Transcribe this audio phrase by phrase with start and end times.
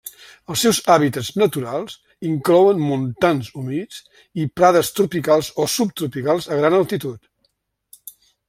[0.53, 1.97] Els seus hàbitats naturals
[2.29, 4.01] inclouen montans humits
[4.45, 7.33] i prades tropicals o subtropicals a gran altitud.